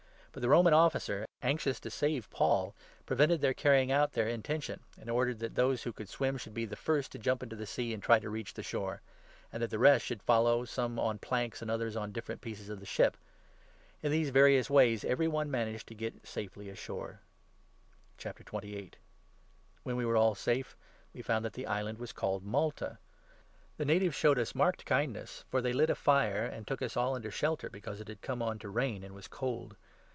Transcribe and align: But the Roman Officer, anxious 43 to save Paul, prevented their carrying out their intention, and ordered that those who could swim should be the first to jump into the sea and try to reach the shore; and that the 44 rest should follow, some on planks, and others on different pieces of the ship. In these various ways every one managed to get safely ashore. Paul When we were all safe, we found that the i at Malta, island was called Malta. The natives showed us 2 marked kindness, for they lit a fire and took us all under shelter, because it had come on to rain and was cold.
But 0.33 0.39
the 0.39 0.47
Roman 0.47 0.73
Officer, 0.73 1.25
anxious 1.41 1.77
43 1.79 1.81
to 1.89 1.93
save 1.97 2.29
Paul, 2.29 2.73
prevented 3.05 3.41
their 3.41 3.53
carrying 3.53 3.91
out 3.91 4.13
their 4.13 4.29
intention, 4.29 4.79
and 4.97 5.09
ordered 5.09 5.39
that 5.39 5.55
those 5.55 5.83
who 5.83 5.91
could 5.91 6.07
swim 6.07 6.37
should 6.37 6.53
be 6.53 6.63
the 6.63 6.77
first 6.77 7.11
to 7.11 7.19
jump 7.19 7.43
into 7.43 7.57
the 7.57 7.65
sea 7.65 7.93
and 7.93 8.01
try 8.01 8.17
to 8.17 8.29
reach 8.29 8.53
the 8.53 8.63
shore; 8.63 9.01
and 9.51 9.61
that 9.61 9.69
the 9.69 9.75
44 9.75 9.81
rest 9.83 10.05
should 10.05 10.21
follow, 10.23 10.63
some 10.63 10.97
on 10.97 11.19
planks, 11.19 11.61
and 11.61 11.69
others 11.69 11.97
on 11.97 12.13
different 12.13 12.39
pieces 12.39 12.69
of 12.69 12.79
the 12.79 12.85
ship. 12.85 13.17
In 14.01 14.09
these 14.09 14.29
various 14.29 14.69
ways 14.69 15.03
every 15.03 15.27
one 15.27 15.51
managed 15.51 15.85
to 15.87 15.95
get 15.95 16.25
safely 16.25 16.69
ashore. 16.69 17.19
Paul 18.17 18.61
When 19.83 19.97
we 19.97 20.05
were 20.05 20.15
all 20.15 20.33
safe, 20.33 20.77
we 21.13 21.21
found 21.21 21.43
that 21.43 21.51
the 21.55 21.67
i 21.67 21.79
at 21.81 21.81
Malta, 21.81 21.81
island 21.85 21.99
was 21.99 22.13
called 22.13 22.45
Malta. 22.45 22.99
The 23.75 23.83
natives 23.83 24.15
showed 24.15 24.39
us 24.39 24.53
2 24.53 24.57
marked 24.57 24.85
kindness, 24.85 25.43
for 25.51 25.61
they 25.61 25.73
lit 25.73 25.89
a 25.89 25.95
fire 25.95 26.45
and 26.45 26.65
took 26.65 26.81
us 26.81 26.95
all 26.95 27.15
under 27.17 27.31
shelter, 27.31 27.69
because 27.69 27.99
it 27.99 28.07
had 28.07 28.21
come 28.21 28.41
on 28.41 28.59
to 28.59 28.69
rain 28.69 29.03
and 29.03 29.13
was 29.13 29.27
cold. 29.27 29.75